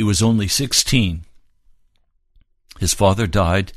[0.00, 1.26] He was only 16.
[2.78, 3.74] His father died,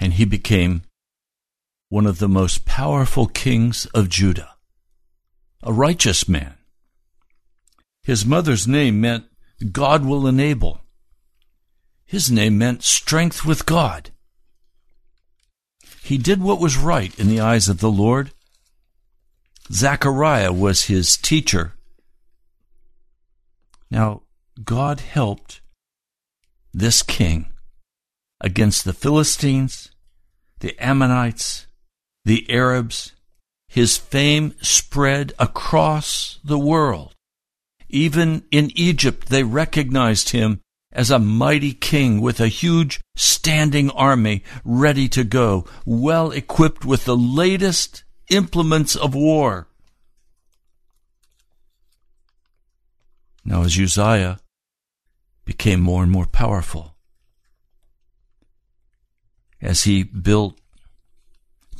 [0.00, 0.82] and he became
[1.90, 4.56] one of the most powerful kings of Judah,
[5.62, 6.54] a righteous man.
[8.02, 9.26] His mother's name meant
[9.70, 10.80] God will enable.
[12.04, 14.10] His name meant strength with God.
[16.02, 18.32] He did what was right in the eyes of the Lord.
[19.70, 21.74] Zechariah was his teacher.
[23.88, 24.22] Now,
[24.64, 25.60] God helped
[26.72, 27.46] this king
[28.40, 29.90] against the Philistines,
[30.60, 31.66] the Ammonites,
[32.24, 33.12] the Arabs.
[33.68, 37.14] His fame spread across the world.
[37.88, 40.60] Even in Egypt, they recognized him
[40.92, 47.06] as a mighty king with a huge standing army ready to go, well equipped with
[47.06, 49.68] the latest implements of war.
[53.42, 54.38] Now, as Uzziah
[55.44, 56.94] became more and more powerful,
[59.60, 60.58] as he built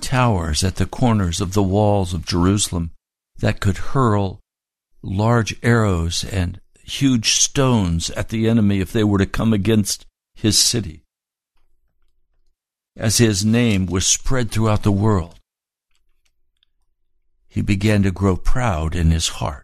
[0.00, 2.91] towers at the corners of the walls of Jerusalem
[3.38, 4.41] that could hurl
[5.03, 10.59] large arrows and huge stones at the enemy if they were to come against his
[10.59, 11.05] city.
[12.97, 15.38] As his name was spread throughout the world,
[17.49, 19.62] he began to grow proud in his heart.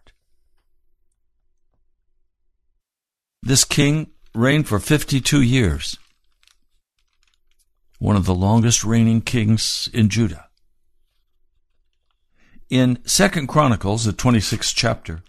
[3.41, 5.97] This king reigned for 52 years,
[7.97, 10.47] one of the longest reigning kings in Judah.
[12.69, 15.23] In Second Chronicles, the 26th chapter,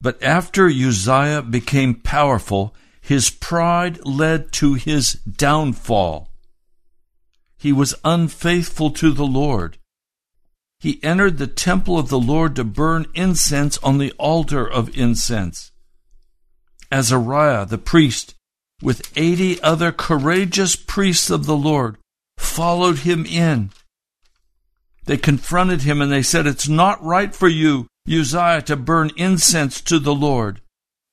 [0.00, 6.30] but after Uzziah became powerful, his pride led to his downfall.
[7.58, 9.76] He was unfaithful to the Lord.
[10.78, 15.69] He entered the temple of the Lord to burn incense on the altar of incense.
[16.90, 18.34] Azariah the priest,
[18.82, 21.96] with eighty other courageous priests of the Lord,
[22.38, 23.70] followed him in.
[25.04, 29.80] They confronted him and they said, It's not right for you Uzziah to burn incense
[29.82, 30.60] to the Lord.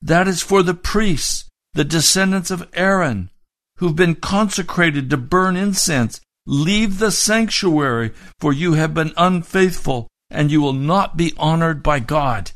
[0.02, 3.30] That is for the priests, the descendants of Aaron,
[3.78, 6.22] who've been consecrated to burn incense.
[6.46, 12.00] Leave the sanctuary, for you have been unfaithful, and you will not be honored by
[12.00, 12.52] God.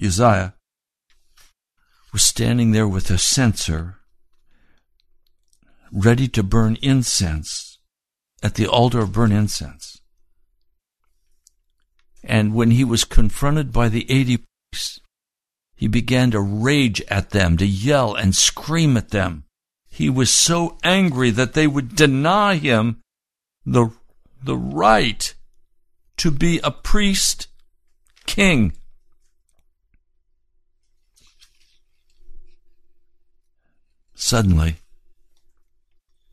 [0.00, 0.54] Uzziah
[2.12, 3.98] was standing there with a censer,
[5.90, 7.78] ready to burn incense
[8.42, 10.00] at the altar of burnt incense.
[12.24, 15.00] And when he was confronted by the eighty priests,
[15.74, 19.44] he began to rage at them, to yell and scream at them.
[19.88, 23.00] He was so angry that they would deny him
[23.66, 23.90] the,
[24.42, 25.34] the right
[26.18, 27.48] to be a priest
[28.26, 28.74] king.
[34.24, 34.76] Suddenly,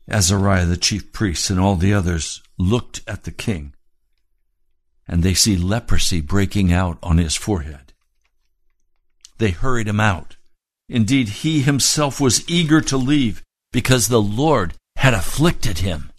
[0.08, 3.74] Azariah the chief priest and all the others looked at the king
[5.08, 7.92] and they see leprosy breaking out on his forehead.
[9.38, 10.36] They hurried him out.
[10.88, 13.42] Indeed, he himself was eager to leave
[13.72, 16.12] because the Lord had afflicted him.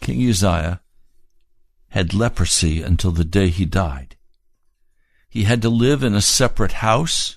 [0.00, 0.80] King Uzziah
[1.90, 4.16] had leprosy until the day he died.
[5.28, 7.36] He had to live in a separate house.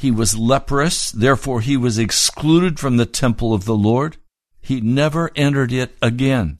[0.00, 4.16] He was leprous, therefore he was excluded from the temple of the Lord.
[4.62, 6.58] He never entered it again.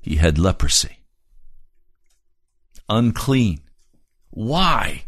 [0.00, 1.00] He had leprosy.
[2.88, 3.60] Unclean.
[4.30, 5.04] Why?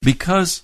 [0.00, 0.62] Because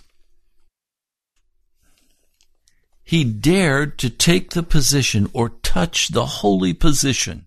[3.03, 7.45] he dared to take the position or touch the holy position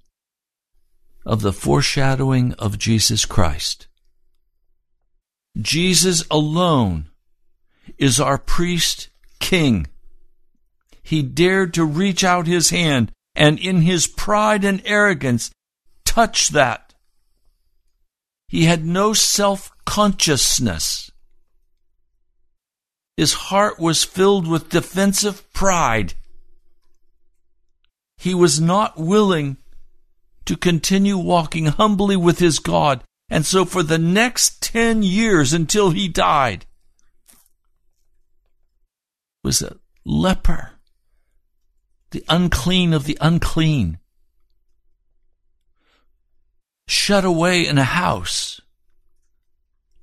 [1.25, 3.87] of the foreshadowing of Jesus Christ.
[5.59, 7.09] Jesus alone
[7.97, 9.87] is our priest king.
[11.03, 15.51] He dared to reach out his hand and in his pride and arrogance
[16.05, 16.93] touch that.
[18.47, 21.11] He had no self consciousness.
[23.17, 26.13] His heart was filled with defensive pride.
[28.17, 29.57] He was not willing
[30.45, 33.03] to continue walking humbly with his God.
[33.33, 36.67] And so for the next 10 years until he died,
[39.43, 40.73] was a leper,
[42.11, 43.97] the unclean of the unclean,
[46.87, 48.61] shut away in a house,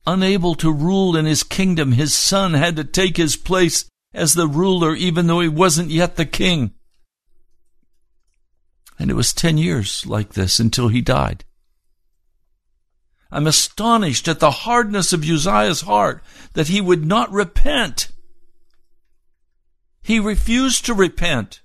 [0.09, 1.93] unable to rule in his kingdom.
[1.93, 6.17] His son had to take his place as the ruler, even though he wasn't yet
[6.17, 6.73] the king.
[8.99, 11.45] And it was 10 years like this until he died.
[13.33, 16.23] I'm astonished at the hardness of Uzziah's heart
[16.55, 18.11] that he would not repent.
[20.03, 21.63] He refused to repent.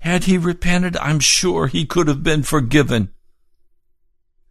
[0.00, 3.10] Had he repented, I'm sure he could have been forgiven.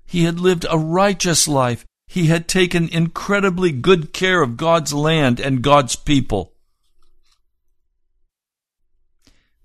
[0.06, 1.86] He had lived a righteous life.
[2.08, 6.54] He had taken incredibly good care of God's land and God's people.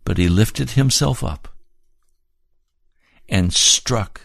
[0.05, 1.49] But he lifted himself up
[3.29, 4.23] and struck,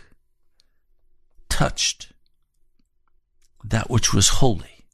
[1.55, 2.11] touched
[3.63, 4.85] that which was holy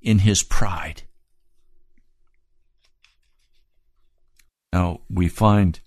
[0.00, 1.02] in his pride.
[4.72, 5.80] Now we find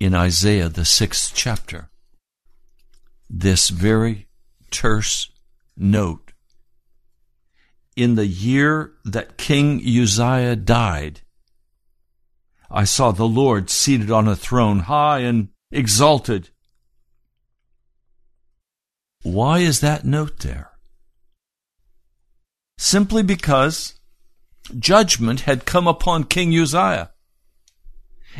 [0.00, 1.88] in Isaiah, the sixth chapter,
[3.30, 4.26] this very
[4.72, 5.30] terse
[5.76, 6.32] note.
[7.94, 11.20] In the year that King Uzziah died,
[12.68, 16.50] I saw the Lord seated on a throne, high and exalted.
[19.22, 20.72] Why is that note there?
[22.78, 23.94] Simply because
[24.78, 27.10] judgment had come upon King Uzziah.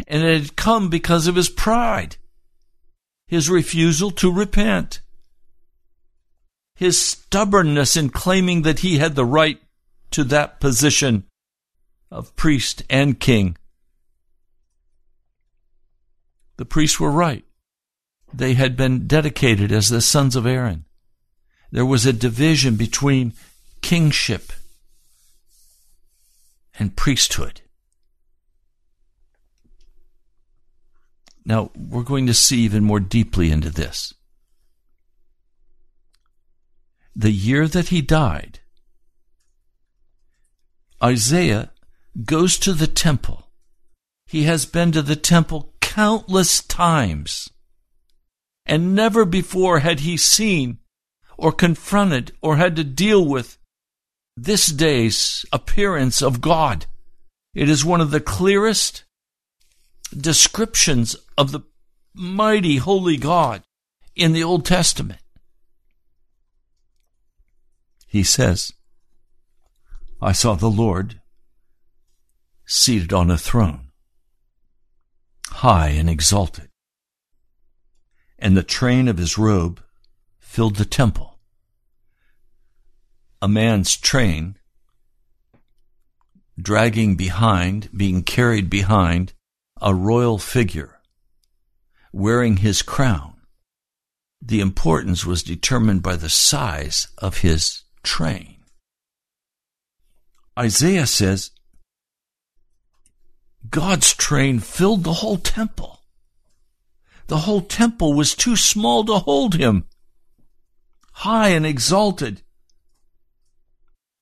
[0.07, 2.17] And it had come because of his pride,
[3.27, 5.01] his refusal to repent,
[6.77, 9.61] his stubbornness in claiming that he had the right
[10.13, 11.25] to that position
[12.11, 13.57] of priest and king.
[16.57, 17.45] The priests were right.
[18.33, 20.85] They had been dedicated as the sons of Aaron.
[21.71, 23.35] There was a division between
[23.83, 24.53] kingship
[26.79, 27.63] and priesthood.
[31.45, 34.13] Now, we're going to see even more deeply into this.
[37.17, 38.61] The year that he died,
[41.03, 41.73] Isaiah
[42.25, 43.51] goes to the temple.
[44.27, 47.49] He has been to the temple countless times.
[48.69, 50.79] And never before had he seen
[51.39, 53.57] or confronted or had to deal with
[54.37, 56.87] this day's appearance of God.
[57.55, 59.05] It is one of the clearest
[60.17, 61.61] descriptions of the
[62.15, 63.63] mighty holy God
[64.15, 65.21] in the Old Testament.
[68.07, 68.73] He says,
[70.21, 71.21] I saw the Lord
[72.67, 73.89] seated on a throne
[75.51, 76.68] high and exalted.
[78.39, 79.83] And the train of his robe
[80.39, 81.39] filled the temple.
[83.43, 84.57] A man's train
[86.61, 89.33] dragging behind, being carried behind
[89.81, 90.99] a royal figure
[92.13, 93.35] wearing his crown.
[94.41, 98.57] The importance was determined by the size of his train.
[100.59, 101.51] Isaiah says
[103.69, 105.98] God's train filled the whole temple.
[107.29, 109.85] The whole temple was too small to hold him.
[111.13, 112.43] High and exalted.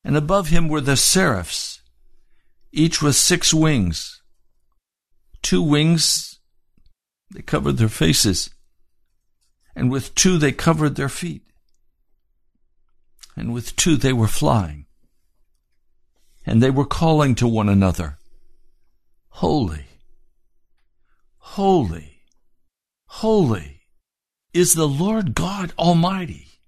[0.05, 1.81] And above him were the seraphs,
[2.73, 4.23] each with six wings.
[5.43, 6.41] Two wings,
[7.33, 8.51] they covered their faces.
[9.77, 11.43] And with two, they covered their feet.
[13.37, 14.87] And with two, they were flying.
[16.45, 18.19] And they were calling to one another.
[19.29, 19.87] Holy,
[21.39, 22.15] holy,
[23.20, 23.80] holy
[24.52, 26.61] is the Lord God Almighty.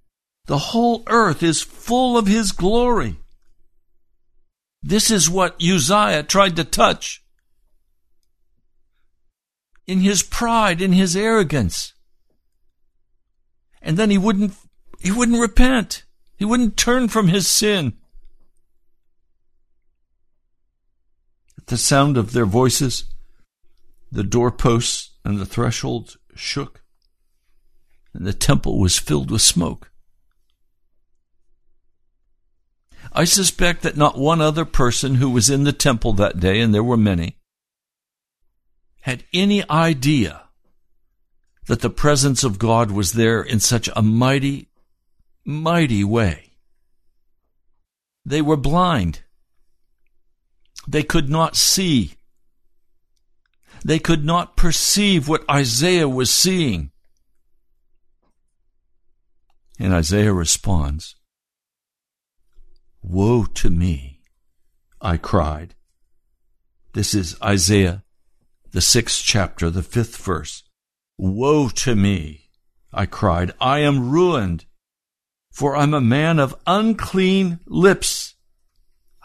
[0.47, 3.17] The whole earth is full of His glory.
[4.83, 7.23] This is what Uzziah tried to touch.
[9.87, 11.93] In his pride, in his arrogance.
[13.83, 14.55] And then he wouldn't,
[15.01, 16.05] he wouldn't repent.
[16.37, 17.95] He wouldn't turn from his sin.
[21.59, 23.05] At the sound of their voices,
[24.13, 26.83] the doorposts and the thresholds shook,
[28.15, 29.91] and the temple was filled with smoke.
[33.13, 36.75] I suspect that not one other person who was in the temple that day, and
[36.75, 37.39] there were many,
[39.01, 40.43] had any idea
[41.67, 44.69] that the presence of God was there in such a mighty,
[45.45, 46.53] mighty way.
[48.25, 49.23] They were blind.
[50.87, 52.18] They could not see.
[53.85, 56.91] They could not perceive what Isaiah was seeing.
[59.79, 61.17] And Isaiah responds,
[63.03, 64.23] Woe to me,
[65.01, 65.75] I cried.
[66.95, 68.03] This is Isaiah,
[68.73, 70.65] the sixth chapter, the fifth verse.
[71.17, 72.51] Woe to me,
[72.93, 73.53] I cried.
[73.61, 74.67] I am ruined,
[75.53, 78.35] for I'm a man of unclean lips.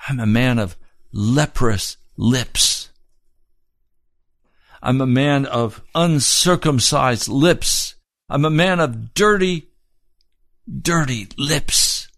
[0.07, 0.77] I'm a man of
[1.11, 2.89] leprous lips.
[4.85, 7.95] I'm a man of uncircumcised lips.
[8.29, 9.69] I'm a man of dirty,
[10.69, 12.09] dirty lips.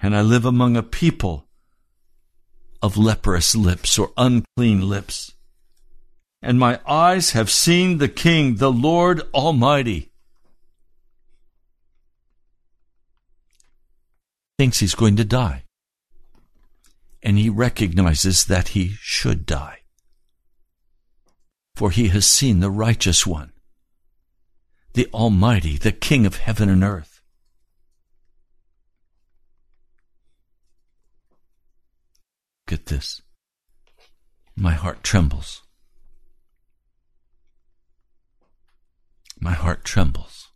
[0.00, 1.48] And I live among a people
[2.80, 5.32] of leprous lips or unclean lips.
[6.40, 10.12] And my eyes have seen the King, the Lord Almighty.
[14.56, 15.64] Thinks he's going to die
[17.24, 19.81] and he recognizes that he should die.
[21.82, 23.50] For he has seen the righteous one,
[24.92, 27.20] the Almighty, the King of heaven and earth.
[32.68, 33.20] Get this.
[34.54, 35.62] My heart trembles.
[39.40, 40.52] My heart trembles.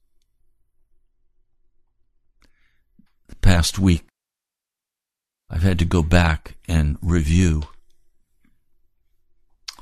[3.26, 4.04] The past week,
[5.50, 7.64] I've had to go back and review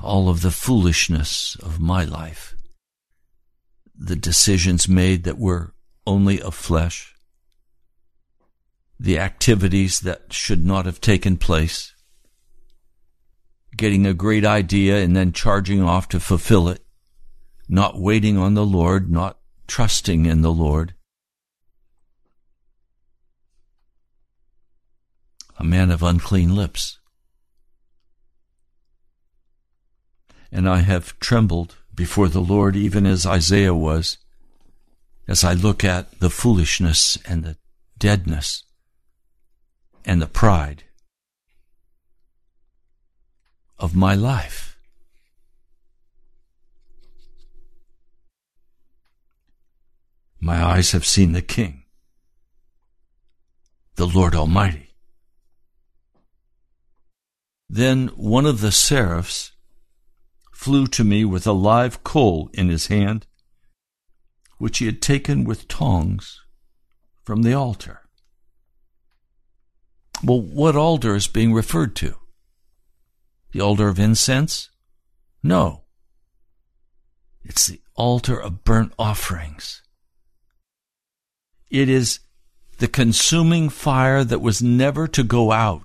[0.04, 2.54] all of the foolishness of my life,
[3.96, 5.74] the decisions made that were
[6.06, 7.14] only of flesh,
[9.00, 11.94] the activities that should not have taken place,
[13.76, 16.84] getting a great idea and then charging off to fulfill it,
[17.68, 20.94] not waiting on the Lord, not trusting in the Lord.
[25.58, 26.98] a man of unclean lips.
[30.54, 34.18] And I have trembled before the Lord, even as Isaiah was,
[35.26, 37.56] as I look at the foolishness and the
[37.98, 38.62] deadness
[40.04, 40.84] and the pride
[43.80, 44.78] of my life.
[50.38, 51.82] My eyes have seen the King,
[53.96, 54.94] the Lord Almighty.
[57.68, 59.50] Then one of the seraphs
[60.54, 63.26] flew to me with a live coal in his hand,
[64.56, 66.40] which he had taken with tongs
[67.24, 68.02] from the altar.
[70.22, 72.14] Well, what altar is being referred to?
[73.52, 74.70] The altar of incense?
[75.42, 75.82] No.
[77.42, 79.82] It's the altar of burnt offerings.
[81.68, 82.20] It is
[82.78, 85.82] the consuming fire that was never to go out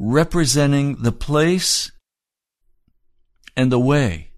[0.00, 1.90] representing the place
[3.56, 4.30] and the way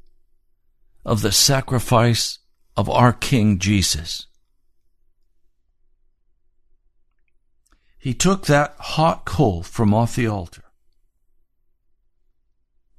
[1.05, 2.39] of the sacrifice
[2.77, 4.27] of our King Jesus.
[7.99, 10.65] He took that hot coal from off the altar,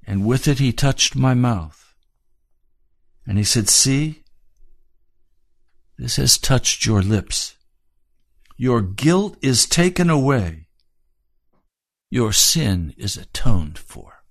[0.06, 1.96] and with it he touched my mouth.
[3.26, 4.22] And he said, See,
[5.98, 7.56] this has touched your lips.
[8.56, 10.68] Your guilt is taken away
[12.12, 14.22] your sin is atoned for.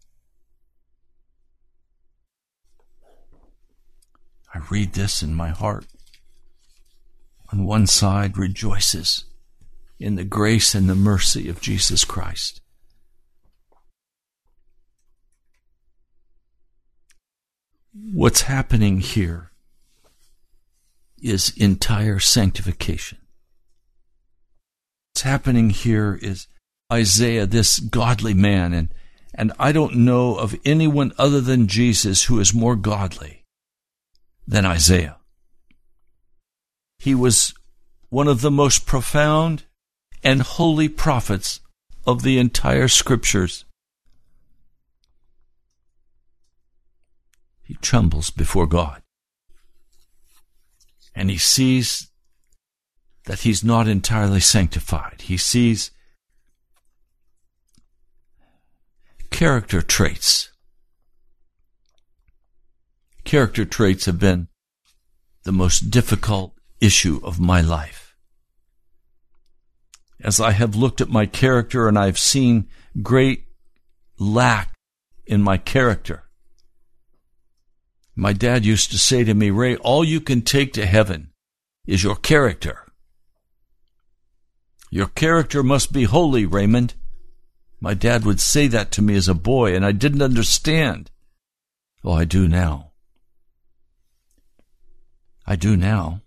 [4.54, 5.86] I read this and my heart
[7.50, 9.24] on one side rejoices
[9.98, 12.60] in the grace and the mercy of Jesus Christ.
[17.92, 19.52] What's happening here
[21.22, 23.18] is entire sanctification.
[25.12, 26.46] What's happening here is
[26.92, 28.88] Isaiah, this godly man, and,
[29.34, 33.44] and I don't know of anyone other than Jesus who is more godly
[34.46, 35.16] than Isaiah.
[36.98, 37.54] He was
[38.08, 39.64] one of the most profound
[40.22, 41.60] and holy prophets
[42.06, 43.64] of the entire scriptures.
[47.62, 49.00] He trembles before God.
[51.14, 52.10] And he sees
[53.26, 55.22] that he's not entirely sanctified.
[55.22, 55.92] He sees
[59.30, 60.50] character traits.
[63.24, 64.48] Character traits have been
[65.44, 68.14] the most difficult issue of my life.
[70.22, 72.68] As I have looked at my character and I've seen
[73.02, 73.44] great
[74.18, 74.74] lack
[75.26, 76.24] in my character.
[78.14, 81.30] My dad used to say to me, Ray, all you can take to heaven
[81.86, 82.86] is your character.
[84.90, 86.94] Your character must be holy, Raymond.
[87.80, 91.10] My dad would say that to me as a boy, and I didn't understand.
[92.04, 92.92] Oh, I do now.
[95.46, 96.20] I do now.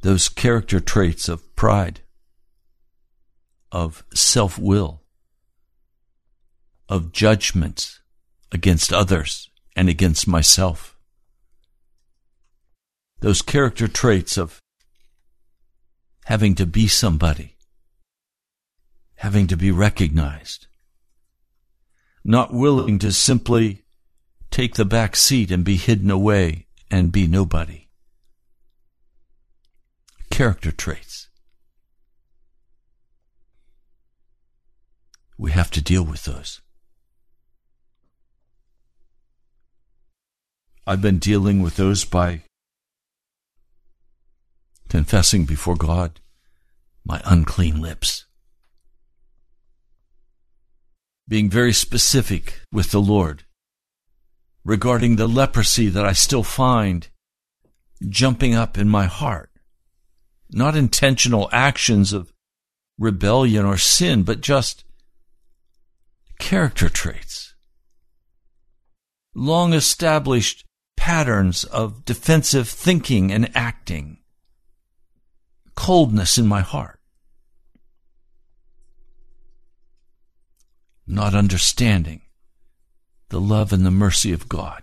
[0.00, 2.00] Those character traits of pride,
[3.70, 5.02] of self will,
[6.88, 7.98] of judgment
[8.50, 10.96] against others and against myself.
[13.20, 14.62] Those character traits of
[16.24, 17.57] having to be somebody
[19.18, 20.68] having to be recognized,
[22.24, 23.82] not willing to simply
[24.48, 27.88] take the back seat and be hidden away and be nobody.
[30.30, 31.26] Character traits.
[35.36, 36.60] We have to deal with those.
[40.86, 42.42] I've been dealing with those by
[44.88, 46.20] confessing before God
[47.04, 48.26] my unclean lips.
[51.28, 53.44] Being very specific with the Lord
[54.64, 57.08] regarding the leprosy that I still find
[58.08, 59.50] jumping up in my heart.
[60.50, 62.32] Not intentional actions of
[62.98, 64.84] rebellion or sin, but just
[66.38, 67.54] character traits.
[69.34, 70.64] Long established
[70.96, 74.18] patterns of defensive thinking and acting.
[75.74, 76.97] Coldness in my heart.
[81.10, 82.20] Not understanding
[83.30, 84.82] the love and the mercy of God.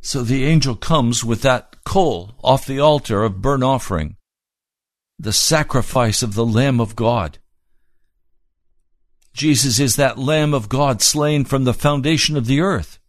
[0.00, 4.16] So the angel comes with that coal off the altar of burnt offering,
[5.18, 7.38] the sacrifice of the Lamb of God.
[9.32, 13.00] Jesus is that Lamb of God slain from the foundation of the earth.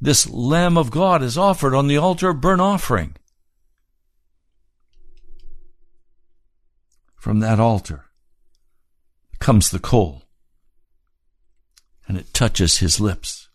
[0.00, 3.14] This Lamb of God is offered on the altar of burnt offering.
[7.20, 8.06] From that altar
[9.40, 10.22] comes the coal,
[12.08, 13.50] and it touches his lips.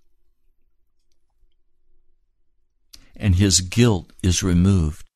[3.15, 5.07] And his guilt is removed,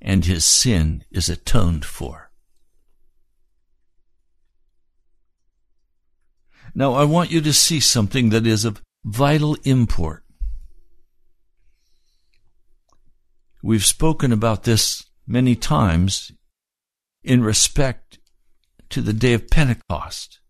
[0.00, 2.30] and his sin is atoned for.
[6.74, 10.24] Now, I want you to see something that is of vital import.
[13.62, 16.32] We've spoken about this many times
[17.24, 18.18] in respect
[18.90, 20.40] to the day of Pentecost,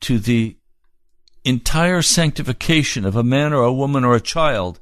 [0.00, 0.56] to the
[1.44, 4.80] entire sanctification of a man or a woman or a child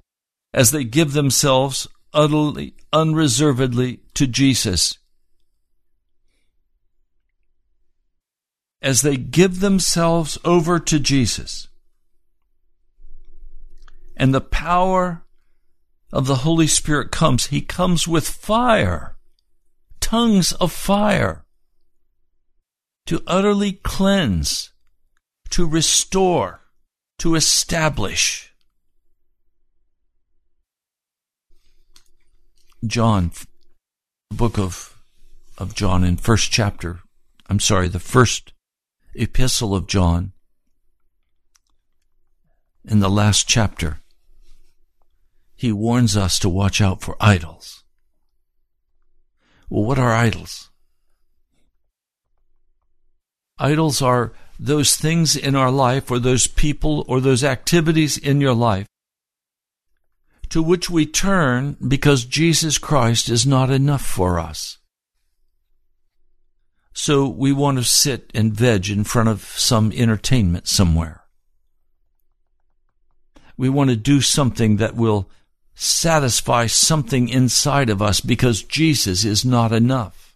[0.53, 4.99] as they give themselves utterly, unreservedly to Jesus.
[8.83, 11.69] As they give themselves over to Jesus.
[14.17, 15.25] And the power
[16.13, 17.47] of the Holy Spirit comes.
[17.47, 19.17] He comes with fire,
[20.11, 21.45] tongues of fire
[23.07, 24.73] to utterly cleanse,
[25.49, 26.63] to restore,
[27.17, 28.53] to establish.
[32.85, 33.31] John,
[34.31, 34.99] the book of,
[35.57, 37.03] of John in first chapter,
[37.49, 38.53] I'm sorry, the first
[39.15, 40.33] epistle of John,
[42.85, 44.01] in the last chapter,
[45.55, 47.80] he warns us to watch out for idols.
[49.71, 50.69] Well, what are idols?
[53.59, 58.55] Idols are those things in our life or those people or those activities in your
[58.55, 58.87] life
[60.51, 64.79] to which we turn because Jesus Christ is not enough for us.
[66.93, 71.23] So we want to sit and veg in front of some entertainment somewhere.
[73.57, 75.31] We want to do something that will
[75.81, 80.31] satisfy something inside of us because Jesus is not enough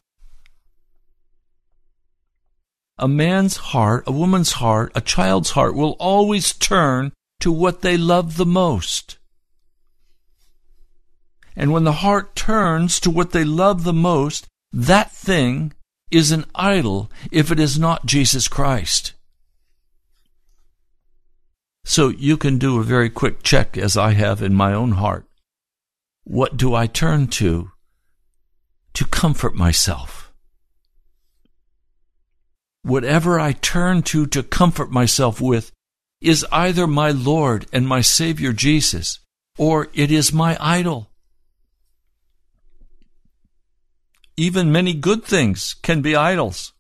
[2.98, 7.96] a man's heart, a woman's heart, a child's heart will always turn to what they
[7.96, 9.18] love the most.
[11.56, 15.72] And when the heart turns to what they love the most, that thing
[16.10, 19.12] is an idol if it is not Jesus Christ.
[21.84, 25.26] So you can do a very quick check as I have in my own heart.
[26.24, 27.70] What do I turn to
[28.94, 30.24] to comfort myself?
[32.84, 35.72] whatever I turn to to comfort myself with
[36.20, 39.18] is either my Lord and my Savior Jesus,
[39.58, 41.10] or it is my idol.
[44.36, 46.72] Even many good things can be idols.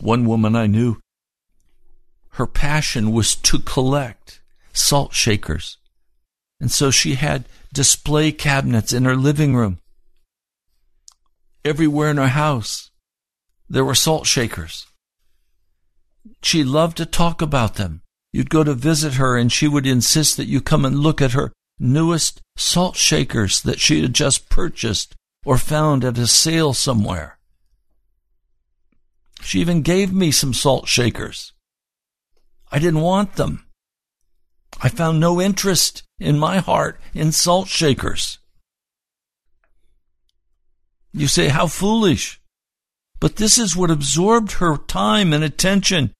[0.00, 0.98] One woman I knew,
[2.30, 4.40] her passion was to collect
[4.72, 5.78] salt shakers.
[6.62, 9.78] And so she had display cabinets in her living room,
[11.64, 12.88] everywhere in her house
[13.68, 14.86] there were salt shakers.
[16.40, 18.02] She loved to talk about them.
[18.32, 21.32] You'd go to visit her and she would insist that you come and look at
[21.32, 27.38] her newest salt shakers that she had just purchased or found at a sale somewhere.
[29.40, 31.52] She even gave me some salt shakers.
[32.70, 33.66] I didn't want them.
[34.80, 38.38] I found no interest in my heart in salt shakers.
[41.12, 42.40] You say, how foolish.
[43.20, 46.12] But this is what absorbed her time and attention.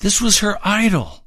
[0.00, 1.24] This was her idol.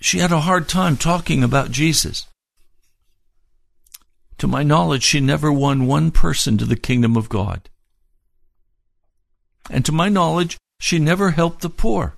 [0.00, 2.26] She had a hard time talking about Jesus.
[4.38, 7.68] To my knowledge, she never won one person to the kingdom of God.
[9.70, 12.16] And to my knowledge, she never helped the poor.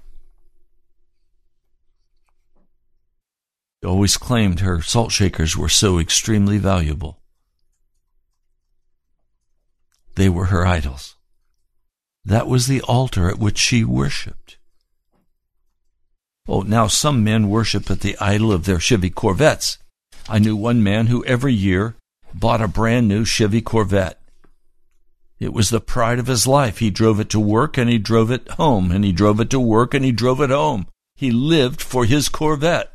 [3.84, 7.20] Always claimed her salt shakers were so extremely valuable.
[10.16, 11.14] They were her idols.
[12.24, 14.58] That was the altar at which she worshiped.
[16.48, 19.78] Oh, now some men worship at the idol of their Chevy Corvettes.
[20.28, 21.94] I knew one man who every year
[22.34, 24.17] bought a brand new Chevy Corvette.
[25.40, 26.78] It was the pride of his life.
[26.78, 29.60] He drove it to work and he drove it home, and he drove it to
[29.60, 30.86] work and he drove it home.
[31.14, 32.92] He lived for his Corvette.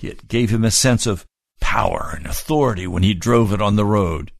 [0.00, 1.24] It gave him a sense of
[1.60, 4.32] power and authority when he drove it on the road.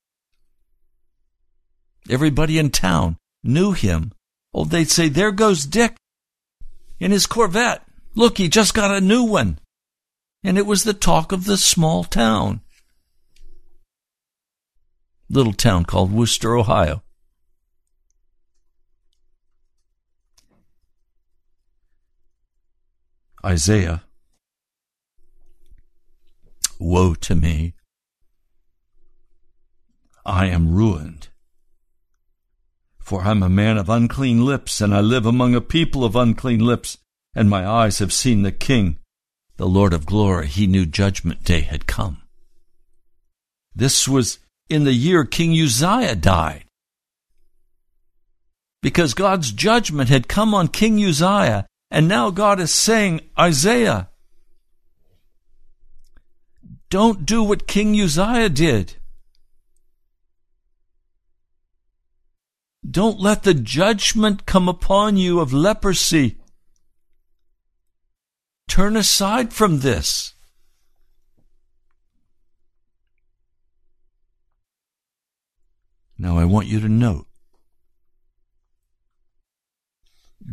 [2.11, 4.13] Everybody in town knew him.
[4.53, 5.97] Oh, they'd say, There goes Dick
[6.99, 7.87] in his Corvette.
[8.15, 9.59] Look, he just got a new one.
[10.45, 12.61] And it was the talk of the small town
[15.29, 17.03] little town called Wooster, Ohio.
[23.45, 24.05] Isaiah,
[26.79, 27.75] woe to me.
[30.25, 31.29] I am ruined.
[33.01, 36.61] For I'm a man of unclean lips, and I live among a people of unclean
[36.61, 36.99] lips,
[37.35, 38.99] and my eyes have seen the King,
[39.57, 40.47] the Lord of glory.
[40.47, 42.23] He knew judgment day had come.
[43.75, 44.39] This was
[44.73, 46.65] in the year King Uzziah died.
[48.81, 54.09] Because God's judgment had come on King Uzziah, and now God is saying, Isaiah,
[56.89, 58.97] don't do what King Uzziah did.
[62.89, 66.39] Don't let the judgment come upon you of leprosy.
[68.69, 70.32] Turn aside from this.
[76.23, 77.27] Now I want you to note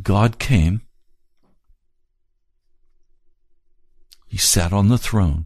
[0.01, 0.81] God came,
[4.25, 5.45] He sat on the throne,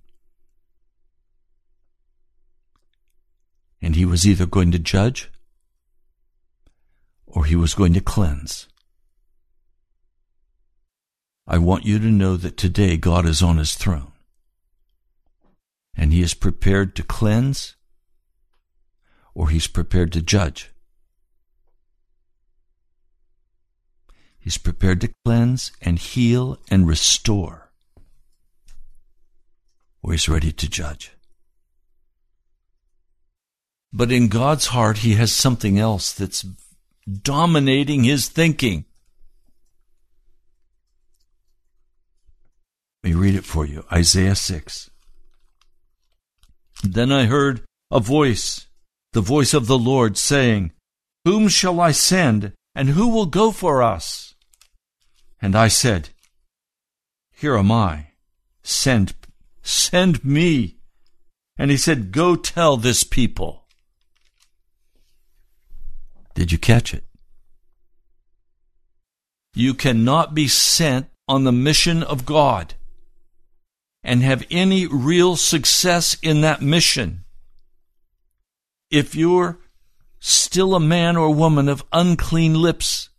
[3.81, 5.29] and He was either going to judge
[7.25, 8.69] or He was going to cleanse.
[11.45, 14.13] I want you to know that today God is on His throne,
[15.97, 17.75] and He is prepared to cleanse
[19.33, 20.71] or he's prepared to judge.
[24.39, 27.71] He's prepared to cleanse and heal and restore,
[30.01, 31.13] or he's ready to judge.
[33.93, 36.45] But in God's heart, he has something else that's
[37.07, 38.85] dominating his thinking.
[43.03, 44.89] Let me read it for you Isaiah 6.
[46.83, 48.67] Then I heard a voice
[49.13, 50.71] the voice of the Lord, saying,
[51.23, 54.35] Whom shall I send, and who will go for us?
[55.41, 56.09] And I said,
[57.31, 58.07] Here am I.
[58.63, 59.13] Send,
[59.61, 60.77] send me.
[61.57, 63.65] And he said, Go tell this people.
[66.33, 67.03] Did you catch it?
[69.53, 72.73] You cannot be sent on the mission of God
[74.03, 77.22] and have any real success in that mission
[78.93, 79.57] if you're
[80.19, 83.09] still a man or woman of unclean lips.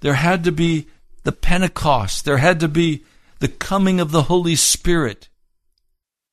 [0.00, 0.88] There had to be
[1.22, 2.24] the Pentecost.
[2.24, 3.04] There had to be
[3.40, 5.28] the coming of the Holy Spirit.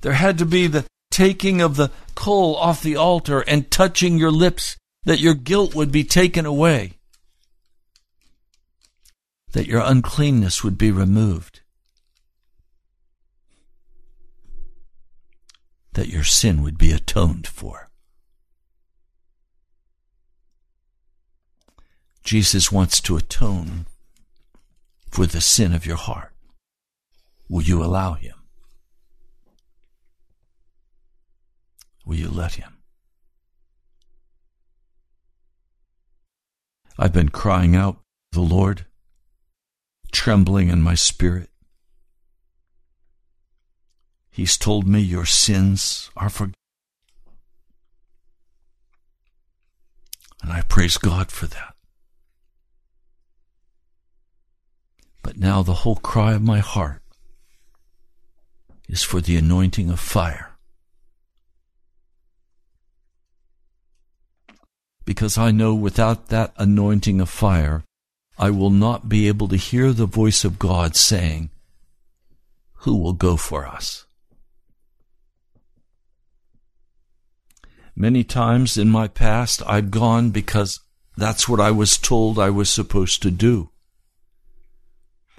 [0.01, 4.31] There had to be the taking of the coal off the altar and touching your
[4.31, 6.93] lips that your guilt would be taken away,
[9.51, 11.59] that your uncleanness would be removed.
[15.97, 17.89] That your sin would be atoned for.
[22.23, 23.87] Jesus wants to atone
[25.09, 26.33] for the sin of your heart.
[27.49, 28.35] Will you allow him?
[32.05, 32.77] Will you let him?
[36.99, 37.97] I've been crying out,
[38.33, 38.85] the Lord,
[40.11, 41.49] trembling in my spirit.
[44.37, 46.53] He's told me your sins are forgiven.
[50.43, 51.73] And I praise God for that.
[55.23, 57.01] But now the whole cry of my heart
[58.87, 60.51] is for the anointing of fire.
[65.03, 67.83] Because I know without that anointing of fire,
[68.37, 71.49] I will not be able to hear the voice of God saying,
[72.85, 74.06] Who will go for us?
[77.99, 80.81] Many times in my past, I've gone because
[81.17, 83.71] that's what I was told I was supposed to do.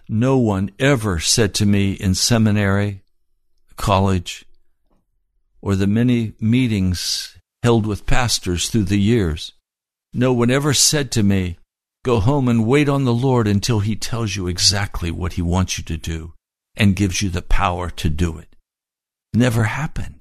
[0.09, 3.05] No one ever said to me in seminary,
[3.77, 4.45] college,
[5.63, 9.53] or the many meetings held with pastors through the years,
[10.13, 11.59] no one ever said to me,
[12.05, 15.79] Go home and wait on the Lord until He tells you exactly what He wants
[15.79, 16.33] you to do
[16.75, 18.57] and gives you the power to do it.
[19.33, 20.18] Never happened.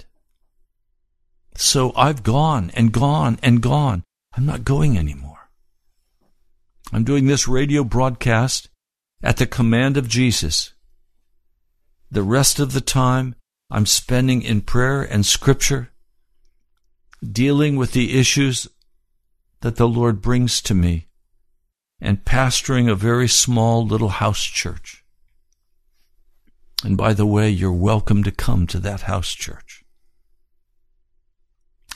[1.59, 4.03] So I've gone and gone and gone.
[4.35, 5.49] I'm not going anymore.
[6.93, 8.69] I'm doing this radio broadcast
[9.23, 10.73] at the command of Jesus.
[12.11, 13.33] The rest of the time
[13.71, 15.89] I'm spending in prayer and scripture,
[17.23, 18.67] dealing with the issues
[19.61, 21.07] that the Lord brings to me,
[21.99, 25.03] and pastoring a very small little house church.
[26.83, 29.83] And by the way, you're welcome to come to that house church.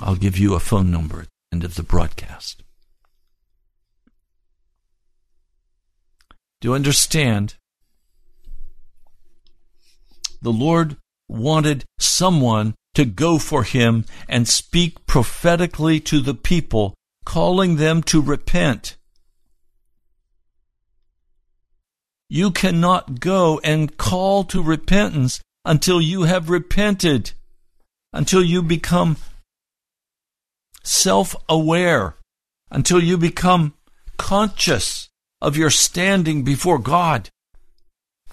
[0.01, 2.63] I'll give you a phone number at the end of the broadcast.
[6.59, 7.55] Do you understand?
[10.41, 10.97] The Lord
[11.29, 18.21] wanted someone to go for him and speak prophetically to the people, calling them to
[18.21, 18.97] repent.
[22.27, 27.31] You cannot go and call to repentance until you have repented,
[28.13, 29.17] until you become
[30.83, 32.15] self aware,
[32.69, 33.73] until you become
[34.17, 35.09] conscious
[35.41, 37.29] of your standing before God.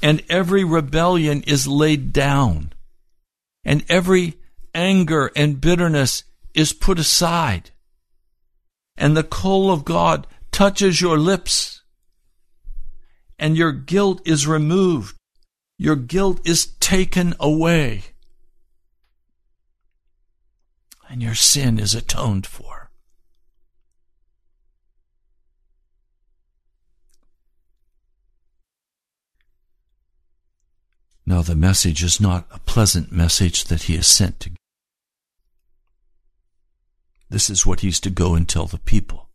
[0.01, 2.73] And every rebellion is laid down.
[3.65, 4.35] And every
[4.75, 7.71] anger and bitterness is put aside.
[8.97, 11.83] And the coal of God touches your lips.
[13.39, 15.17] And your guilt is removed.
[15.79, 18.03] Your guilt is taken away.
[21.11, 22.91] And your sin is atoned for.
[31.29, 34.51] Now, the message is not a pleasant message that he is sent to.
[37.29, 39.29] This is what he's to go and tell the people.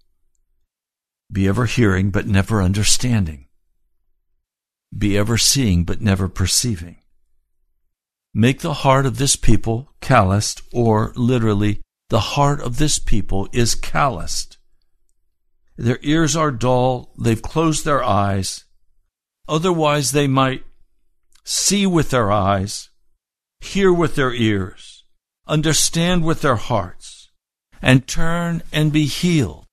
[1.32, 3.46] Be ever hearing, but never understanding.
[4.96, 7.03] Be ever seeing, but never perceiving.
[8.34, 13.76] Make the heart of this people calloused, or literally, the heart of this people is
[13.76, 14.58] calloused.
[15.78, 18.66] Their ears are dull, they've closed their eyes.
[19.48, 20.64] Otherwise, they might
[21.44, 22.90] see with their eyes,
[23.60, 25.06] hear with their ears,
[25.48, 27.30] understand with their hearts,
[27.82, 29.68] and turn and be healed.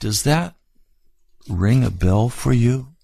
[0.00, 0.56] Does that
[1.48, 2.95] ring a bell for you?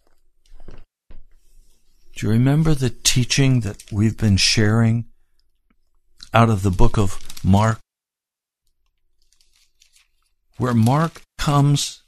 [2.14, 5.06] Do you remember the teaching that we've been sharing
[6.34, 7.78] out of the book of Mark?
[10.58, 12.02] Where Mark comes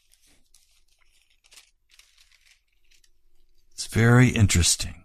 [3.74, 5.04] It's very interesting.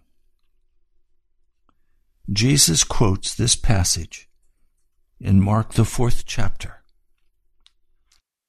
[2.32, 4.28] Jesus quotes this passage
[5.18, 6.82] in Mark, the fourth chapter.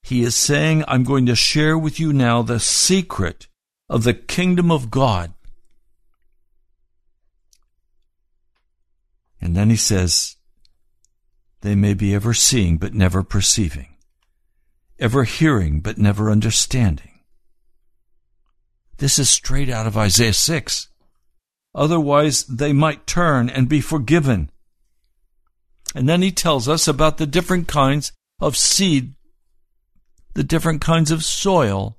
[0.04, 3.48] He is saying, I'm going to share with you now the secret
[3.90, 5.34] of the kingdom of God.
[9.42, 10.36] And then he says,
[11.62, 13.98] they may be ever seeing but never perceiving,
[15.00, 17.12] ever hearing but never understanding
[19.02, 20.88] this is straight out of Isaiah 6.
[21.74, 24.52] Otherwise, they might turn and be forgiven.
[25.96, 29.16] And then he tells us about the different kinds of seed,
[30.36, 31.98] the different kinds of soil,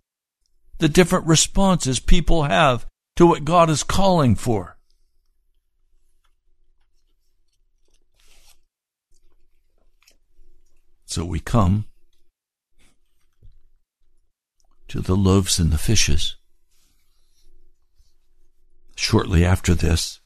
[0.78, 2.86] the different responses people have
[3.16, 4.78] to what God is calling for.
[11.12, 11.84] So we come
[14.88, 16.36] to the loaves and the fishes
[18.96, 20.20] shortly after this,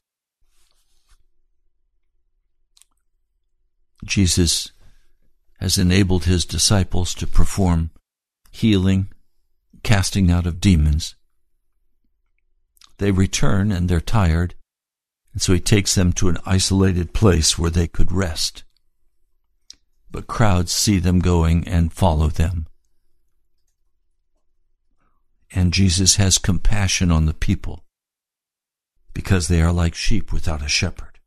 [4.05, 4.71] Jesus
[5.59, 7.91] has enabled his disciples to perform
[8.49, 9.09] healing,
[9.83, 11.15] casting out of demons.
[12.97, 14.55] They return and they're tired,
[15.33, 18.63] and so he takes them to an isolated place where they could rest.
[20.17, 22.65] But crowds see them going and follow them.
[25.51, 27.83] And Jesus has compassion on the people
[29.13, 31.19] because they are like sheep without a shepherd.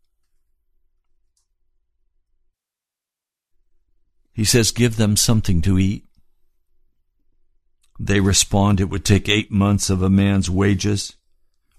[4.33, 6.05] He says, Give them something to eat.
[8.01, 11.15] They respond, It would take eight months of a man's wages.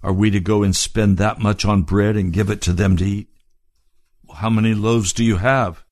[0.02, 2.96] Are we to go and spend that much on bread and give it to them
[2.96, 3.28] to eat?
[4.36, 5.84] How many loaves do you have?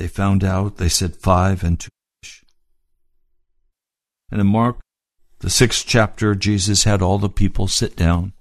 [0.00, 0.78] They found out.
[0.78, 1.90] They said five and two
[2.22, 2.42] fish.
[4.30, 4.80] And in Mark,
[5.40, 8.32] the sixth chapter, Jesus had all the people sit down.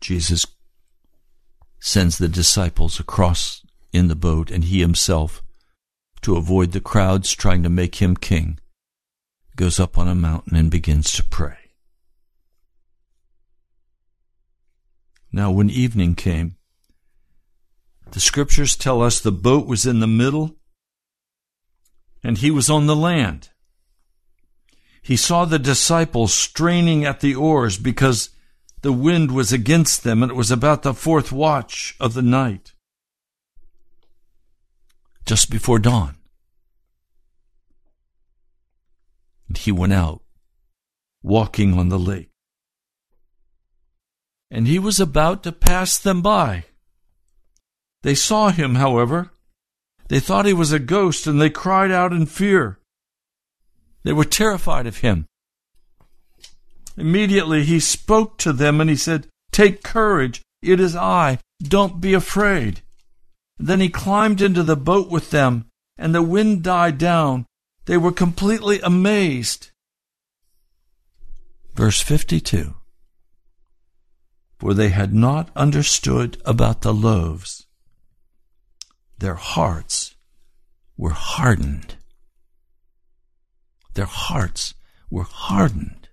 [0.00, 0.44] Jesus
[1.78, 5.40] sends the disciples across in the boat, and he himself,
[6.22, 8.58] to avoid the crowds trying to make him king,
[9.54, 11.70] goes up on a mountain and begins to pray.
[15.30, 16.56] Now, when evening came,
[18.12, 20.56] the scriptures tell us the boat was in the middle
[22.22, 23.48] and he was on the land.
[25.00, 28.30] He saw the disciples straining at the oars because
[28.82, 32.74] the wind was against them and it was about the fourth watch of the night.
[35.24, 36.16] Just before dawn.
[39.48, 40.22] And he went out,
[41.22, 42.30] walking on the lake.
[44.50, 46.64] And he was about to pass them by.
[48.02, 49.30] They saw him, however.
[50.08, 52.78] They thought he was a ghost and they cried out in fear.
[54.02, 55.26] They were terrified of him.
[56.96, 62.12] Immediately he spoke to them and he said, Take courage, it is I, don't be
[62.12, 62.82] afraid.
[63.58, 67.46] Then he climbed into the boat with them, and the wind died down.
[67.86, 69.70] They were completely amazed.
[71.74, 72.74] Verse 52
[74.58, 77.66] For they had not understood about the loaves
[79.22, 80.16] their hearts
[80.96, 81.94] were hardened.
[83.94, 84.74] Their hearts
[85.10, 86.08] were hardened.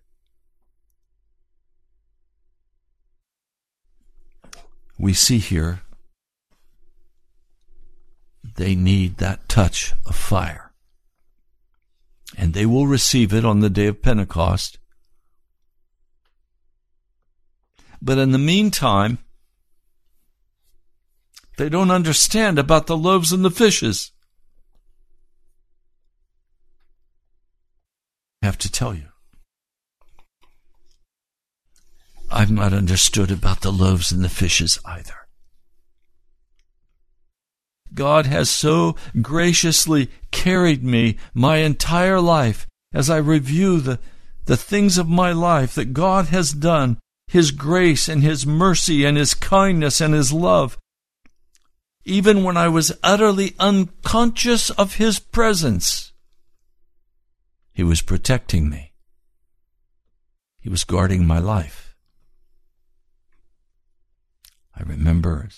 [4.99, 5.81] We see here
[8.43, 10.71] they need that touch of fire.
[12.37, 14.77] And they will receive it on the day of Pentecost.
[18.03, 19.17] But in the meantime,
[21.59, 24.13] they don't understand about the loaves and the fishes.
[28.41, 29.09] I have to tell you.
[32.31, 35.27] I've not understood about the loaves and the fishes either.
[37.93, 43.99] God has so graciously carried me my entire life as I review the,
[44.45, 49.17] the things of my life that God has done, His grace and His mercy and
[49.17, 50.77] His kindness and His love
[52.05, 56.11] even when I was utterly unconscious of His presence.
[57.71, 58.93] He was protecting me.
[60.59, 61.95] He was guarding my life.
[64.75, 65.49] I remember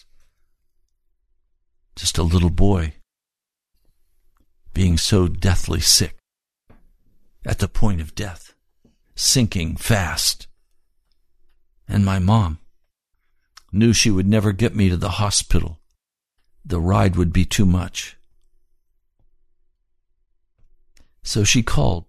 [1.95, 2.93] just a little boy
[4.73, 6.17] being so deathly sick,
[7.45, 8.53] at the point of death,
[9.15, 10.47] sinking fast.
[11.87, 12.59] And my mom
[13.71, 15.80] knew she would never get me to the hospital
[16.65, 18.17] the ride would be too much.
[21.23, 22.05] So she called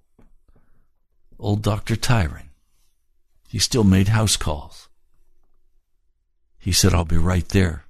[1.38, 1.96] old Dr.
[1.96, 2.48] Tyron.
[3.48, 4.88] He still made house calls.
[6.58, 7.84] He said, I'll be right there.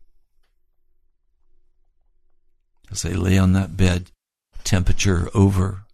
[2.91, 4.11] As I lay on that bed,
[4.65, 5.85] temperature over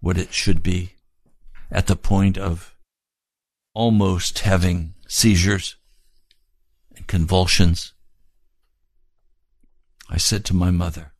[0.00, 0.92] what it should be,
[1.70, 2.74] at the point of
[3.74, 5.76] almost having seizures
[6.94, 7.92] and convulsions.
[10.08, 11.12] I said to my mother,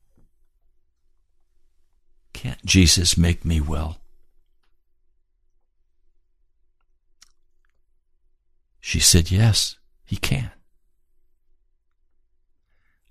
[2.32, 3.98] Can't Jesus make me well?
[8.80, 10.52] She said, Yes, he can.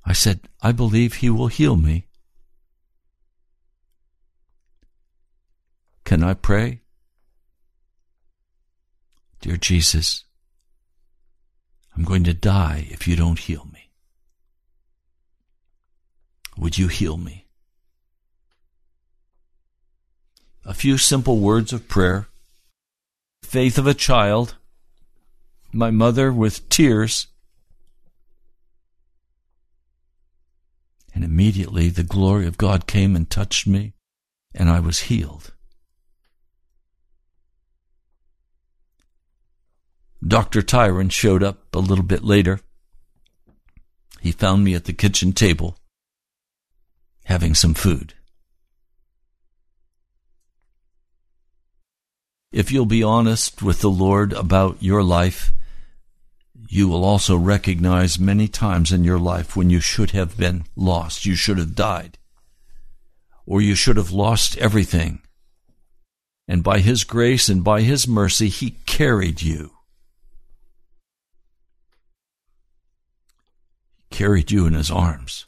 [0.06, 2.08] I said, I believe he will heal me.
[6.06, 6.82] Can I pray?
[9.42, 10.24] Dear Jesus,
[11.96, 13.75] I'm going to die if you don't heal me.
[16.58, 17.46] Would you heal me?
[20.64, 22.28] A few simple words of prayer,
[23.44, 24.56] faith of a child,
[25.72, 27.28] my mother with tears,
[31.14, 33.94] and immediately the glory of God came and touched me,
[34.54, 35.52] and I was healed.
[40.26, 40.62] Dr.
[40.62, 42.60] Tyron showed up a little bit later.
[44.22, 45.78] He found me at the kitchen table
[47.26, 48.14] having some food.
[52.56, 55.52] if you'll be honest with the Lord about your life,
[56.70, 61.26] you will also recognize many times in your life when you should have been lost,
[61.26, 62.18] you should have died,
[63.46, 65.20] or you should have lost everything.
[66.48, 69.72] And by His grace and by His mercy, He carried you.
[74.12, 75.46] Carried you in His arms.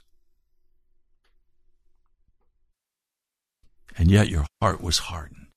[3.98, 5.48] And yet your heart was hardened.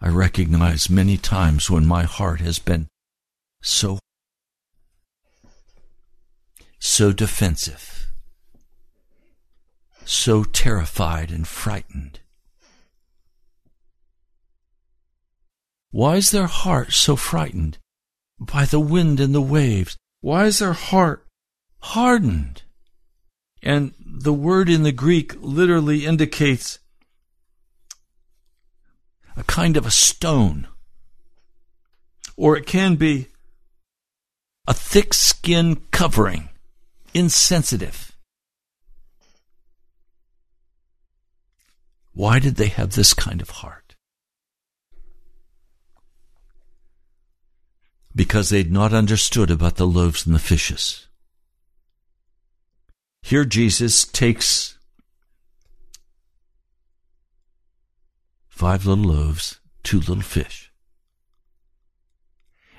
[0.00, 2.88] I recognize many times when my heart has been
[3.62, 3.98] so,
[6.78, 8.08] so defensive,
[10.04, 12.20] so terrified and frightened.
[15.92, 17.78] Why is their heart so frightened
[18.40, 19.96] by the wind and the waves?
[20.20, 21.26] Why is their heart
[21.78, 22.62] hardened?
[23.62, 26.80] And the word in the Greek literally indicates
[29.36, 30.66] a kind of a stone.
[32.36, 33.28] Or it can be
[34.66, 36.48] a thick skin covering,
[37.14, 38.12] insensitive.
[42.14, 43.94] Why did they have this kind of heart?
[48.14, 51.06] Because they'd not understood about the loaves and the fishes.
[53.22, 54.76] Here Jesus takes
[58.48, 60.72] five little loaves, two little fish,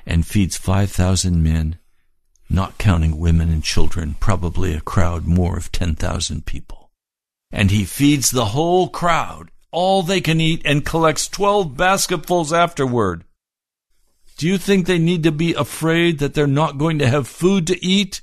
[0.05, 1.77] and feeds 5,000 men,
[2.49, 6.91] not counting women and children, probably a crowd more of 10,000 people.
[7.51, 13.23] And he feeds the whole crowd, all they can eat, and collects 12 basketfuls afterward.
[14.37, 17.67] Do you think they need to be afraid that they're not going to have food
[17.67, 18.21] to eat?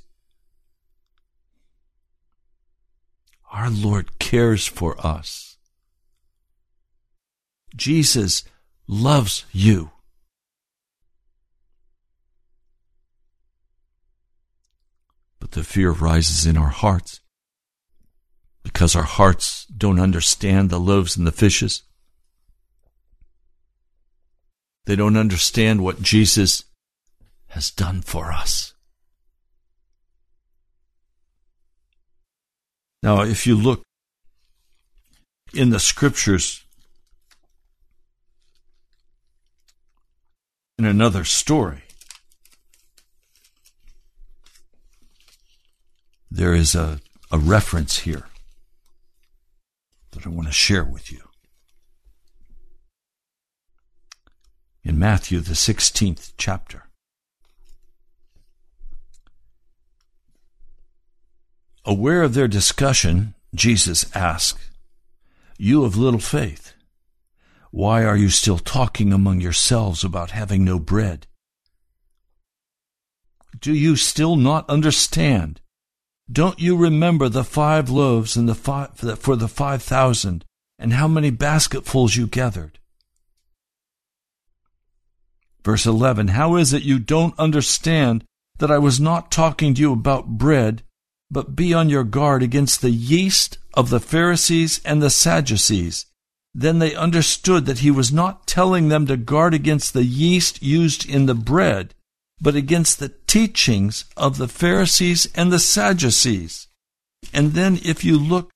[3.51, 5.57] Our Lord cares for us.
[7.75, 8.43] Jesus
[8.87, 9.91] loves you.
[15.39, 17.19] But the fear rises in our hearts
[18.63, 21.83] because our hearts don't understand the loaves and the fishes.
[24.85, 26.63] They don't understand what Jesus
[27.47, 28.70] has done for us.
[33.03, 33.83] Now, if you look
[35.53, 36.63] in the scriptures,
[40.81, 41.83] in another story.
[46.31, 46.99] There is a,
[47.31, 48.25] a reference here
[50.09, 51.29] that I want to share with you.
[54.83, 56.85] In Matthew, the 16th chapter.
[61.83, 64.69] Aware of their discussion, Jesus asked,
[65.57, 66.73] You of little faith,
[67.71, 71.25] why are you still talking among yourselves about having no bread?
[73.59, 75.61] Do you still not understand?
[76.31, 80.45] Don't you remember the five loaves and the five, for the five thousand,
[80.77, 82.79] and how many basketfuls you gathered?
[85.63, 88.23] Verse 11 How is it you don't understand
[88.57, 90.83] that I was not talking to you about bread,
[91.31, 96.05] but be on your guard against the yeast of the Pharisees and the Sadducees?
[96.53, 101.09] Then they understood that he was not telling them to guard against the yeast used
[101.09, 101.95] in the bread,
[102.41, 106.67] but against the teachings of the Pharisees and the Sadducees.
[107.33, 108.51] And then if you look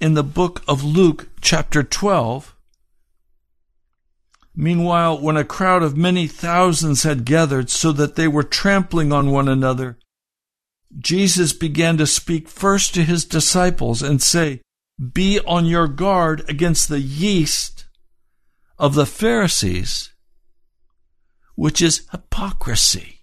[0.00, 2.54] in the book of Luke, chapter 12,
[4.56, 9.30] meanwhile, when a crowd of many thousands had gathered so that they were trampling on
[9.30, 9.98] one another,
[10.98, 14.60] Jesus began to speak first to his disciples and say,
[15.12, 17.86] be on your guard against the yeast
[18.78, 20.12] of the Pharisees,
[21.56, 23.20] which is hypocrisy.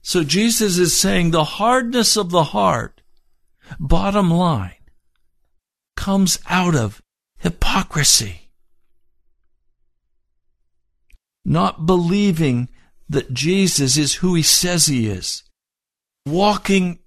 [0.00, 3.02] So Jesus is saying the hardness of the heart,
[3.78, 4.72] bottom line,
[5.96, 7.02] comes out of
[7.38, 8.50] hypocrisy.
[11.44, 12.70] Not believing
[13.08, 15.42] that Jesus is who he says he is.
[16.26, 16.98] Walking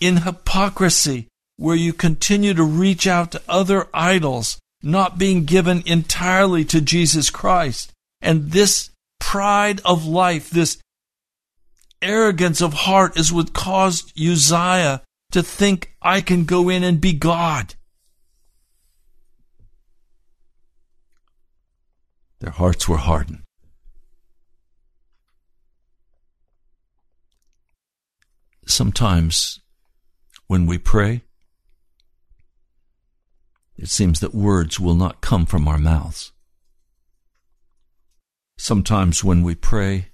[0.00, 6.64] in hypocrisy where you continue to reach out to other idols, not being given entirely
[6.64, 7.92] to Jesus Christ.
[8.22, 10.78] And this pride of life, this
[12.00, 15.02] arrogance of heart is what caused Uzziah
[15.32, 17.74] to think, I can go in and be God.
[22.40, 23.42] Their hearts were hardened.
[28.70, 29.58] Sometimes
[30.46, 31.22] when we pray,
[33.76, 36.30] it seems that words will not come from our mouths.
[38.56, 40.10] Sometimes when we pray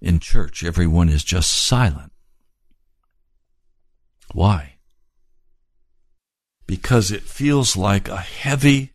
[0.00, 2.12] in church, everyone is just silent.
[4.32, 4.76] Why?
[6.66, 8.94] Because it feels like a heavy,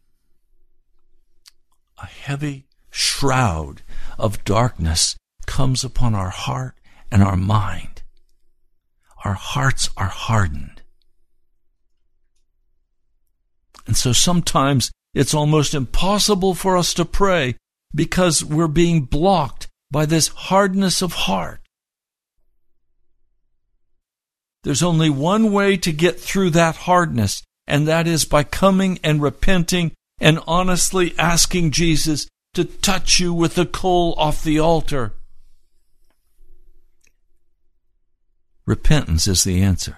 [2.02, 3.84] a heavy shroud
[4.18, 5.16] of darkness
[5.46, 6.77] comes upon our heart
[7.12, 8.04] and our mind.
[9.24, 10.82] Our hearts are hardened.
[13.86, 17.56] And so sometimes it's almost impossible for us to pray
[17.96, 21.62] because we're being blocked by this hardness of heart.
[24.64, 29.22] There's only one way to get through that hardness, and that is by coming and
[29.22, 35.14] repenting and honestly asking Jesus to touch you with the coal off the altar.
[38.68, 39.98] Repentance is the answer.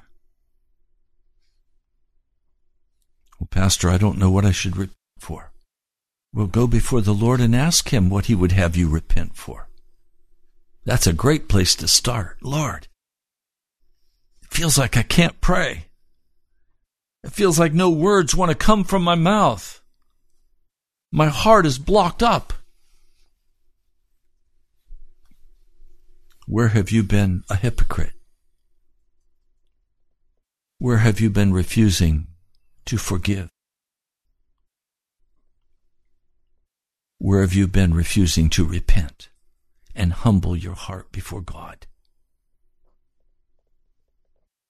[3.40, 5.52] Well, Pastor, I don't know what I should repent for.
[6.32, 9.68] Well, go before the Lord and ask Him what He would have you repent for.
[10.86, 12.38] That's a great place to start.
[12.44, 12.88] Lord,
[14.44, 15.88] it feels like I can't pray.
[17.24, 19.82] It feels like no words want to come from my mouth.
[21.12, 22.54] My heart is blocked up.
[26.46, 28.14] Where have you been a hypocrite?
[30.82, 32.28] Where have you been refusing
[32.86, 33.50] to forgive?
[37.18, 39.28] Where have you been refusing to repent
[39.94, 41.86] and humble your heart before God?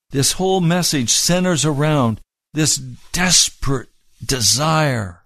[0.10, 2.22] This whole message centers around
[2.56, 3.90] this desperate
[4.26, 5.22] desire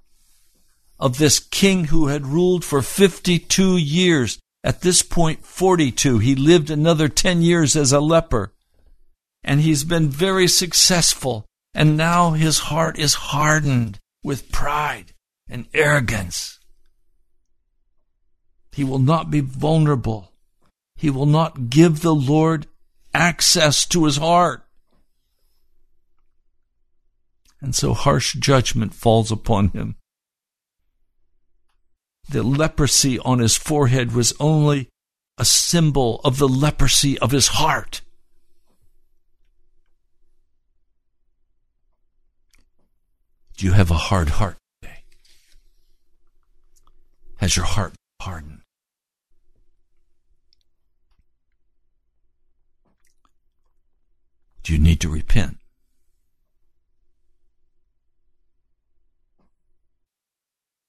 [0.99, 4.37] of this king who had ruled for 52 years.
[4.65, 6.19] At this point, 42.
[6.19, 8.53] He lived another 10 years as a leper
[9.43, 11.45] and he's been very successful.
[11.73, 15.13] And now his heart is hardened with pride
[15.49, 16.59] and arrogance.
[18.71, 20.31] He will not be vulnerable.
[20.95, 22.67] He will not give the Lord
[23.13, 24.63] access to his heart.
[27.61, 29.95] And so harsh judgment falls upon him.
[32.29, 34.89] The leprosy on his forehead was only
[35.37, 38.01] a symbol of the leprosy of his heart.
[43.57, 45.03] Do you have a hard heart today?
[47.37, 48.61] Has your heart hardened?
[54.63, 55.57] Do you need to repent?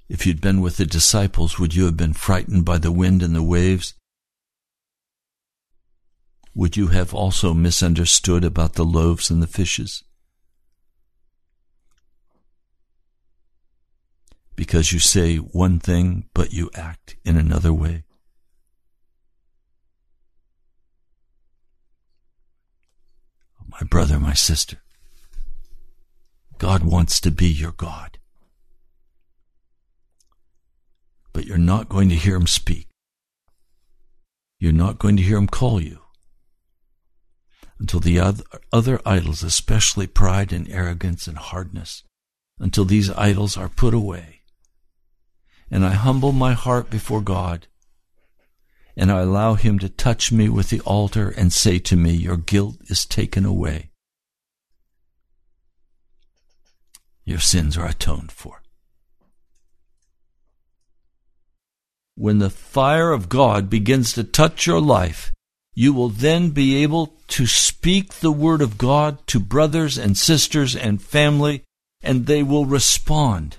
[0.08, 3.34] If you'd been with the disciples, would you have been frightened by the wind and
[3.34, 3.94] the waves?
[6.54, 10.04] Would you have also misunderstood about the loaves and the fishes?
[14.56, 18.04] Because you say one thing but you act in another way.
[23.68, 24.78] My brother, my sister,
[26.58, 28.18] God wants to be your God.
[31.32, 32.86] But you're not going to hear him speak.
[34.60, 35.98] You're not going to hear him call you
[37.80, 42.04] until the other, other idols, especially pride and arrogance and hardness,
[42.60, 44.43] until these idols are put away
[45.70, 47.66] and I humble my heart before God,
[48.96, 52.36] and I allow Him to touch me with the altar and say to me, Your
[52.36, 53.90] guilt is taken away.
[57.24, 58.62] Your sins are atoned for.
[62.16, 65.32] When the fire of God begins to touch your life,
[65.74, 70.76] you will then be able to speak the word of God to brothers and sisters
[70.76, 71.64] and family,
[72.00, 73.56] and they will respond.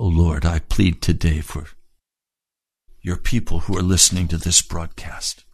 [0.00, 1.66] O oh Lord, I plead today for
[3.02, 5.44] your people who are listening to this broadcast.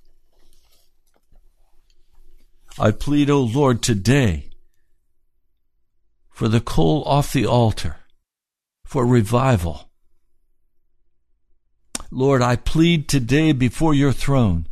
[2.79, 4.51] I plead, O oh Lord, today
[6.31, 7.97] for the coal off the altar,
[8.85, 9.91] for revival.
[12.13, 14.69] Lord, I plead today before your throne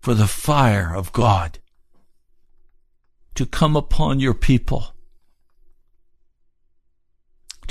[0.00, 1.60] for the fire of God
[3.36, 4.96] to come upon your people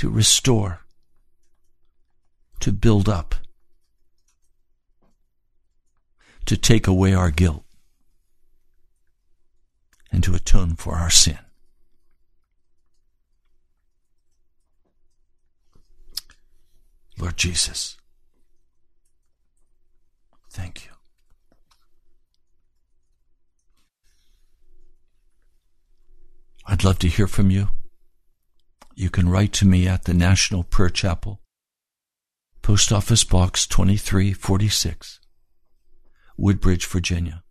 [0.00, 0.80] to restore,
[2.58, 3.34] to build up,
[6.46, 7.64] to take away our guilt,
[10.10, 11.38] and to atone for our sin.
[17.18, 17.98] Lord Jesus,
[20.50, 20.92] thank you.
[26.66, 27.68] I'd love to hear from you.
[29.00, 31.40] You can write to me at the National Prayer Chapel,
[32.60, 35.20] Post Office Box 2346,
[36.36, 37.42] Woodbridge, Virginia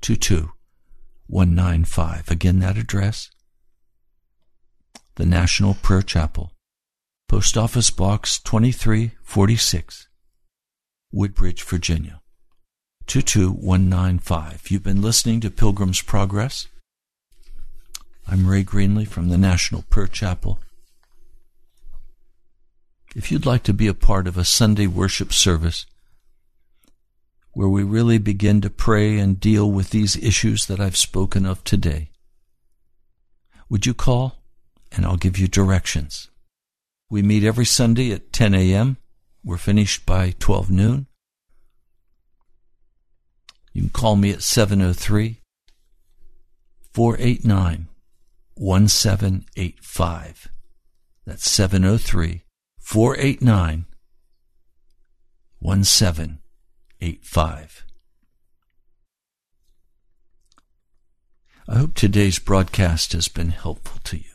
[0.00, 2.28] 22195.
[2.28, 3.30] Again, that address,
[5.14, 6.50] the National Prayer Chapel,
[7.28, 10.08] Post Office Box 2346,
[11.12, 12.20] Woodbridge, Virginia
[13.06, 14.68] 22195.
[14.68, 16.66] You've been listening to Pilgrim's Progress.
[18.26, 20.58] I'm Ray Greenley from the National Prayer Chapel.
[23.14, 25.86] If you'd like to be a part of a Sunday worship service
[27.52, 31.62] where we really begin to pray and deal with these issues that I've spoken of
[31.64, 32.10] today,
[33.68, 34.42] would you call
[34.96, 36.28] and I'll give you directions.
[37.10, 38.96] We meet every Sunday at 10 a.m.
[39.44, 41.06] We're finished by 12 noon.
[43.72, 45.40] You can call me at 703
[46.92, 47.88] 489
[48.54, 50.48] 1785.
[51.24, 52.42] That's 703
[52.92, 53.86] 489
[55.60, 57.84] 1785.
[61.66, 64.34] I hope today's broadcast has been helpful to you.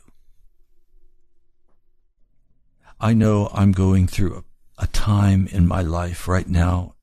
[2.98, 4.42] I know I'm going through a,
[4.82, 6.96] a time in my life right now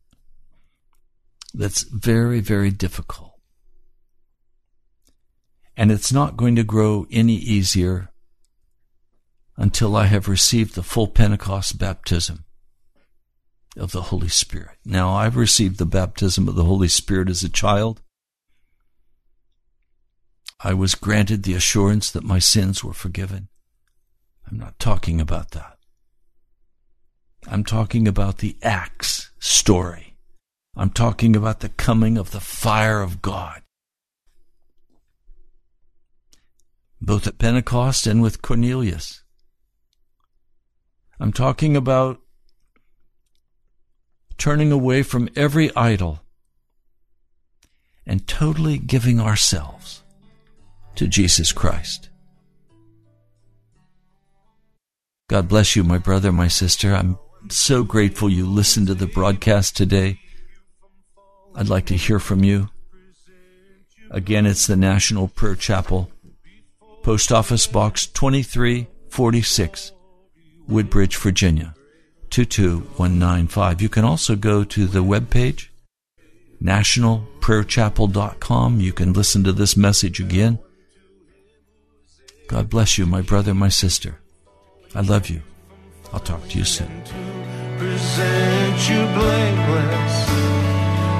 [1.53, 3.31] that's very, very difficult.
[5.77, 8.09] And it's not going to grow any easier
[9.57, 12.45] until I have received the full Pentecost baptism
[13.77, 14.77] of the Holy Spirit.
[14.85, 18.01] Now, I've received the baptism of the Holy Spirit as a child.
[20.59, 23.49] I was granted the assurance that my sins were forgiven.
[24.49, 25.77] I'm not talking about that.
[27.47, 30.17] I'm talking about the Acts story.
[30.75, 33.61] I'm talking about the coming of the fire of God.
[36.99, 39.24] Both at Pentecost and with Cornelius.
[41.19, 42.19] I'm talking about
[44.37, 46.21] turning away from every idol
[48.05, 50.03] and totally giving ourselves
[50.95, 52.09] to Jesus Christ.
[55.27, 56.93] God bless you, my brother, my sister.
[56.93, 57.17] I'm
[57.49, 60.19] so grateful you listened to the broadcast today.
[61.55, 62.69] I'd like to hear from you.
[64.11, 66.11] Again, it's the National Prayer Chapel,
[67.01, 69.91] Post Office Box 2346,
[70.67, 71.75] Woodbridge, Virginia
[72.29, 73.81] 22195.
[73.81, 75.67] You can also go to the webpage,
[76.61, 78.81] nationalprayerchapel.com.
[78.81, 80.57] You can listen to this message again.
[82.47, 84.19] God bless you, my brother, my sister.
[84.93, 85.41] I love you.
[86.13, 86.89] I'll talk to you soon.
[87.77, 90.25] present you blameless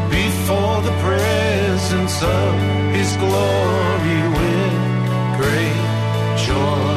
[0.09, 2.55] before the presence of
[2.93, 4.73] his glory with
[5.37, 5.85] great
[6.45, 6.95] joy.